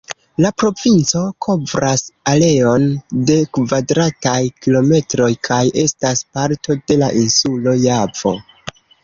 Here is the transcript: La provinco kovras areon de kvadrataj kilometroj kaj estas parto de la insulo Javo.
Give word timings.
La 0.43 0.49
provinco 0.61 1.19
kovras 1.45 2.03
areon 2.31 2.85
de 3.31 3.35
kvadrataj 3.59 4.39
kilometroj 4.65 5.29
kaj 5.49 5.59
estas 5.85 6.25
parto 6.39 6.79
de 6.81 6.99
la 7.05 7.13
insulo 7.27 7.77
Javo. 7.85 8.35